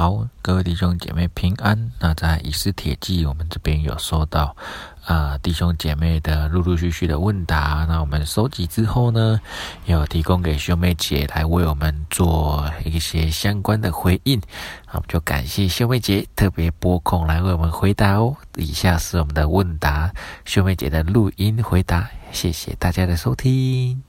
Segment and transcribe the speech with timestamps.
[0.00, 1.92] 好，各位弟兄姐妹平安。
[1.98, 4.56] 那在以斯帖记，我们这边有收到
[5.04, 7.84] 啊弟兄姐妹的陆陆续续的问答。
[7.86, 9.38] 那我们收集之后呢，
[9.84, 14.40] 有提供给兄妹姐来为我们做一些相关的回应。
[14.86, 18.34] 那我们就感谢兄妹姐特别拨空来为我们回答哦。
[18.56, 20.10] 以下是我们的问答，
[20.46, 22.08] 兄妹姐的录音回答。
[22.32, 24.02] 谢谢大家的收听。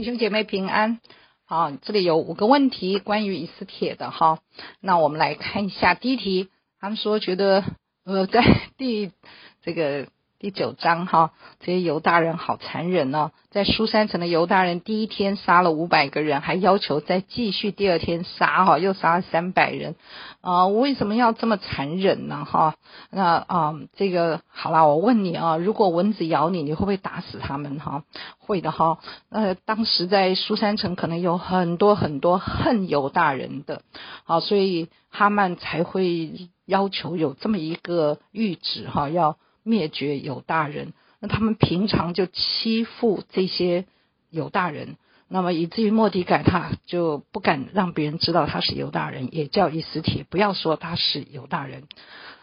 [0.00, 0.98] 弟兄姐妹平安，
[1.44, 4.38] 好，这里有五个问题关于以斯帖的哈，
[4.80, 6.48] 那我们来看一下第一题，
[6.80, 7.62] 他们说觉得
[8.06, 8.42] 呃在
[8.78, 9.12] 第
[9.60, 10.08] 这个。
[10.40, 19.96] 第九章哈，这些犹大人好残忍哦，在苏山城的犹大人第一天杀了五百个人，还要求再继续第二天杀哈，又杀了三百人
[20.40, 20.66] 啊！
[20.66, 22.46] 为什么要这么残忍呢？
[22.46, 22.76] 哈，
[23.10, 27.78] 那啊，这个好了，我问你啊，如果蚊子咬你，你会不会打死他们？
[27.78, 28.04] 哈，
[28.38, 28.98] 会的哈。
[29.28, 33.82] 那当时在苏山城可能有很多很多恨犹大人的，
[34.24, 39.36] 好，所以哈曼才会要求有这么一个谕旨哈，要。
[39.62, 43.84] 灭绝犹大人，那他们平常就欺负这些
[44.30, 44.96] 犹大人，
[45.28, 51.84] 那么以至于莫迪改他就不敢让别人知道他是犹大人，也叫以斯帖不要说他是犹大人。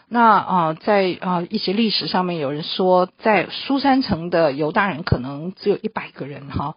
[0.09, 6.75] 那啊，在啊一些历史上面有人说，在苏山城的犹大人可能只有一百个人哈。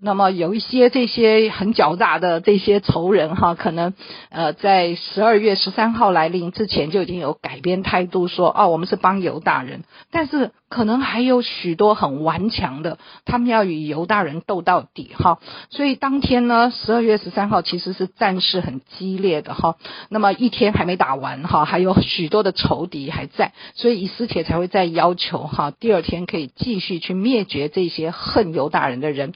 [0.00, 3.94] 那么有一些这些很狡诈的这些仇人哈，可能
[4.30, 9.82] 呃在十二月十三号来临之前就已经有改变态度，说哦我们是帮犹大人，
[10.12, 15.40] 但是可能还有许多很顽强的，他们要与犹大人斗到底哈。
[15.68, 19.74] 所以当天呢，十二月十三号其实是战事很激烈的哈。
[20.10, 29.34] 那么一天还没打完哈，还有许多的仇敌还在，所以以斯帖才会再要求哈，第二天可以继续去灭绝这些恨犹大人的人。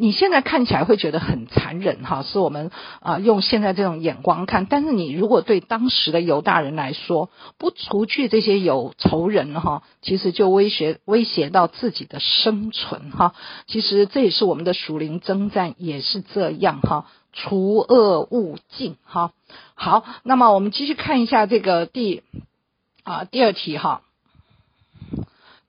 [0.00, 2.70] 你现在看起来会觉得很残忍哈，是我们
[3.00, 7.28] 啊用现在这种眼光看，但是你如果对当时的犹大人来说，
[7.58, 13.34] 不除去这些有仇人哈，其实就威胁威胁到自己的生存哈。
[13.66, 19.32] 其实这也是我们的属灵征战也是这样哈，除恶务尽哈。
[19.74, 22.22] 好，那么我们继续看一下这个第
[23.04, 24.00] 啊第二题哈。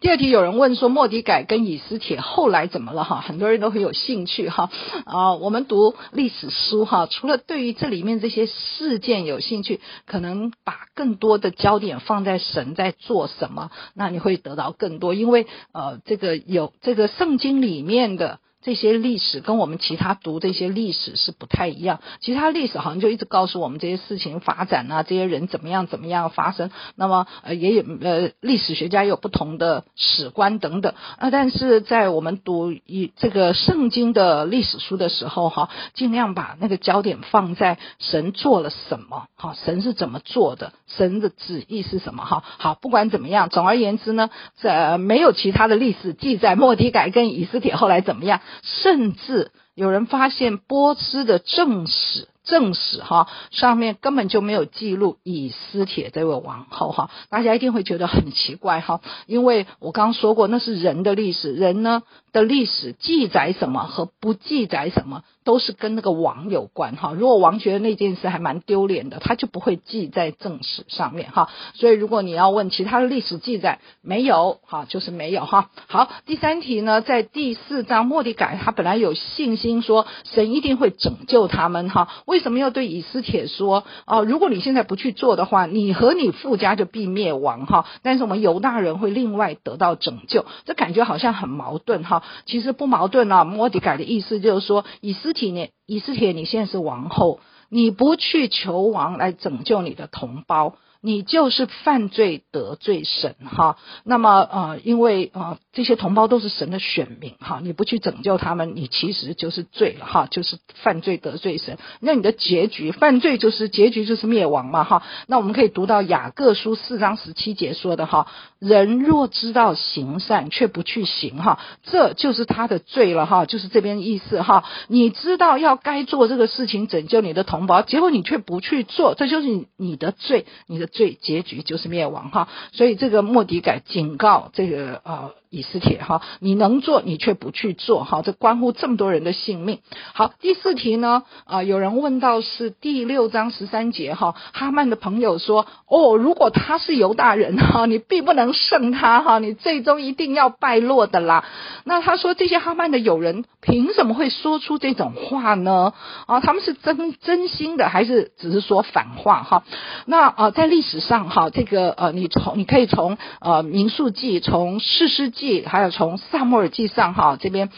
[0.02, 3.04] 第二题有人问说，莫迪改跟以斯帖后来怎么了？
[3.04, 4.72] 哈，很多人都很有兴趣哈。
[5.06, 18.40] 啊，我们读历史书哈，除了对于这里面这些事件有兴趣，可能把更多的焦点放在神在做什么，那你会得到更多，因为呃，这个有这个圣经里面的。
[18.62, 26.70] 这些历史跟我们其他读这些历史是不太一样，其他历史好像就一直告诉我们这些事情发展啊，这些人怎么样怎么样发生。
[26.96, 42.44] 那么呃也有呃历史学家有不同的史观等等啊，但是在我们读一这个圣经的历史书的时候哈，尽量把那个焦点放在神做了什么哈，神是怎么做的，神的旨意是什么哈。
[42.46, 44.30] 好，不管怎么样，总而言之呢，
[44.60, 48.40] 这没有其他的历史记载莫迪改跟以斯帖后来怎么样。
[48.62, 52.28] 甚至有人发现波斯的正史。
[52.44, 62.02] 正史哈上面根本就没有记录以斯帖这位王后哈，大家一定会觉得很奇怪哈，因为我刚刚说过那是人的历史，人呢
[62.34, 67.13] 的历史记载什么和不记载什么都是跟那个王有关哈。
[67.13, 71.50] 如果王觉得那件事还蛮丢脸的，他就不会记在正史上面哈。
[71.74, 75.69] 所以如果你要问其他的历史记载没有哈，就是没有哈。
[75.88, 82.08] 好，第三题呢，在第四章莫迪改他本来有信心说神一定会拯救他们哈。
[82.25, 84.23] 为什么要对以斯帖说哦？
[84.23, 87.85] 如果你现在不去做的话，你和你父家就必灭亡哈。
[88.03, 92.23] 但是我们犹大人会另外得到拯救，这感觉好像很矛盾哈。
[92.46, 93.44] 其实不矛盾啊。
[93.44, 100.75] 摩迪改的意思就是说，以斯体呢，以斯帖你现在是王后，你不去求王来拯救你的同胞。
[101.04, 111.80] 你就是犯罪得罪神哈，那么呃，因为啊这些同胞都是神的选民哈，你不去拯救他们，你其实就是罪了哈，就是犯罪得罪神。
[112.02, 115.02] 那你的结局，犯罪就是结局就是灭亡嘛哈。
[115.26, 118.28] 那我们可以读到雅各书四章十七节说的哈，
[118.59, 124.66] 人若知道行善却不去行哈，这就是他的罪了哈，就是这边意思哈。
[124.88, 130.91] 你知道要该做这个事情拯救你的同胞，结果你却不去做，这就是你你的罪，你的。
[130.91, 132.47] 最结局就是灭亡哈。
[132.72, 135.32] 所以这个莫迪改警告这个呃。
[135.53, 139.79] 以斯帖哈，你能做你却不去做哈，这关乎这么多人的性命。
[140.14, 151.44] 好，第四题呢啊，有人问到是第六章十三节哈，哈曼的朋友说哦，如果他是犹大人哈，你必不能胜他哈，你最终一定要败落的啦。
[151.84, 155.91] 那他说这些哈曼的友人凭什么会说出这种话呢？
[156.28, 159.66] 啊，他们是真真心的还是只是说反话哈？
[160.05, 165.42] 那啊，在历史上哈，这个呃，你从你可以从呃民数记，从士师记。
[165.42, 167.72] 记还有从萨摩尔记上哈这边，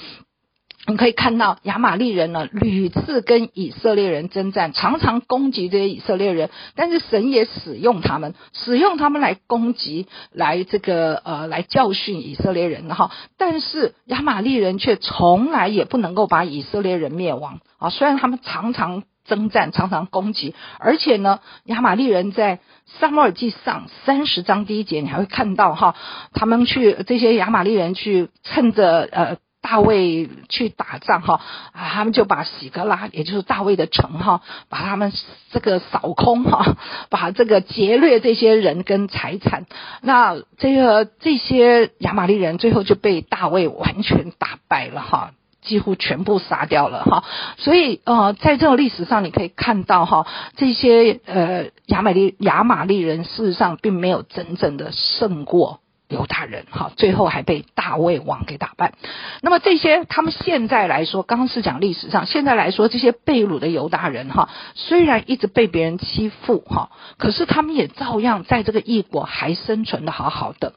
[0.86, 13.12] 你可以看到亚玛利人呢屡次跟以色列人征战，常常攻击这些以色列人，但是神也使用他们，使用他们来攻击，来这个呃来教训以色列人哈。
[13.38, 19.04] 但是亚玛利人却从来也不能够把以色列人灭亡啊，虽然他们常常。
[19.26, 22.60] 征战常常攻击，而且呢，亚玛利人在
[23.00, 25.96] 撒摩尔记上三十章第一节，你还会看到哈，
[26.34, 31.40] 他们去这些亚玛利人去趁着呃大卫去打仗哈，
[31.72, 35.14] 啊，他们就把喜格拉，也就是大卫的城哈，把他们
[35.52, 36.76] 这个扫空哈，
[37.10, 39.66] 把这个劫掠这些人跟财产，
[40.02, 45.32] 那这个这些亚玛利人最后就被大卫完全打败了哈。
[45.64, 47.24] 几乎全部杀掉了哈，
[47.58, 50.28] 所以呃，在这个历史上你可以看到哈，
[50.58, 55.80] 这些呃亚美利亚玛利人事实上并没有真正的胜过
[56.10, 58.94] 犹大人哈，最后还被大卫王给打败。
[59.42, 70.74] 那么这些他们现在来说，刚刚是讲历史上，现在来说这些被掳的犹大人哈，虽然一直被别人欺负哈，可是他们也照样在这个异国还生存的好好的。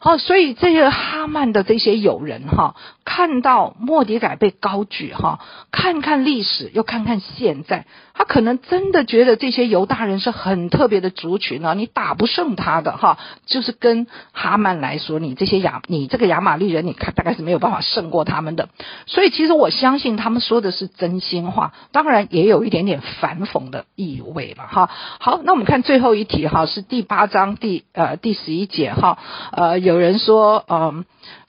[0.00, 5.40] 好，所以这些哈曼的这些友人哈，看到莫迪改被高举哈，
[5.72, 7.86] 看看历史，又看看现在。
[8.12, 18.68] 他可能真的觉得这些犹大人是很特别的族群啊，你打不胜他的哈，就是跟哈曼来说，你这些亚，你这个亚玛利人，你看大概是没有办法胜过他们的。
[19.06, 24.90] 所以其实我相信他们说的是真心话，当然也有一点点反讽的意味了哈。
[25.18, 29.16] 好，那我们看最后一题哈，是第八章第呃第十一节哈，
[29.52, 31.04] 呃有人说嗯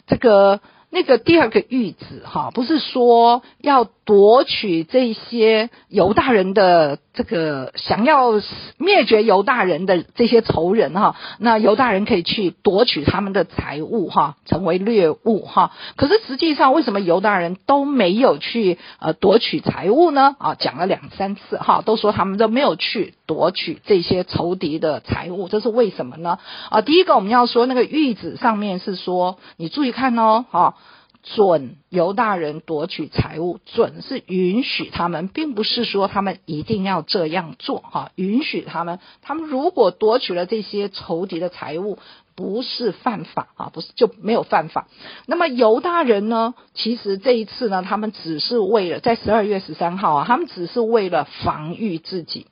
[0.07, 0.59] 这个。
[0.93, 8.41] 那个第二个玉子哈，不是说要夺取这些犹大人的这个想要
[8.77, 15.71] 灭绝犹大人的这些仇人哈，那犹大人可以去夺取他们的财物哈，成为掠物哈。
[15.97, 20.35] 可是实际上，为什么犹大人都没有去呃夺取财物呢？
[20.39, 26.39] 啊，讲了两三次哈，都说他们都没有去夺取这些仇敌的财物，这是为什么呢？
[26.69, 30.75] 啊，第一个我们要说那个谕旨上面是说，你注意看哦，哈。
[31.23, 38.11] 准犹大人夺取财物，准是允许他们，并不是说他们一定要这样做哈。
[38.15, 41.99] 允许他们，他们如果夺取了这些仇敌的财物，
[42.35, 44.87] 不是犯法啊，不是就没有犯法。
[45.27, 46.55] 那么犹大人呢？
[46.73, 52.47] 其实这一次呢，他们只是为了在十二月十三号啊，他们只是为了防御自己，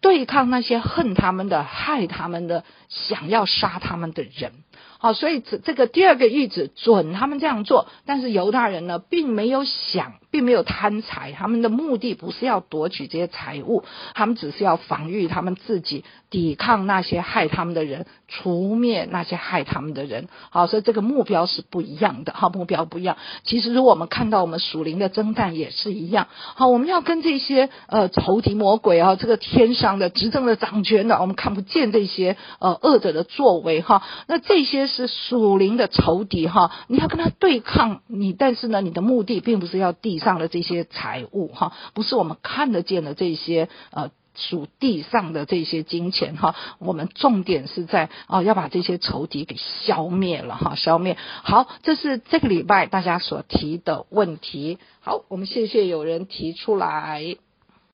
[0.00, 4.63] 对抗那些恨他们的、害他们的、想要杀他们的人。
[5.04, 10.14] 哦，所以这这个第二个谕旨准他们这样做，但是犹大人呢，并没有想。
[10.34, 13.84] 并没有贪财，他们的目的不是要夺取这些财物，
[14.14, 20.26] 他们只是要防御他们自己，抵抗那些害他们的人，除灭那些害他们的人。
[20.50, 22.32] 好，所以这个目标是不一样的。
[22.34, 23.16] 好，目标不一样。
[23.44, 26.26] 其实，如果我们看到我们属灵的征战也是一样。
[26.32, 34.02] 好，我们要跟这些呃仇敌魔鬼啊，这个天上的执政的掌权的，我们看不见这些呃恶者的作为哈。
[34.26, 40.23] 那这些是属灵的仇敌哈，你要跟他对抗你，但是呢，你的目的并不是要地。
[40.24, 54.78] 上的这些财物哈，不是我们看得见的这些呃属地上的这些金钱哈，我们重点是在啊要把这些仇敌给消灭了哈，消灭好，这是这个礼拜大家所提的问题。
[55.00, 57.36] 好，我们谢谢有人提出来。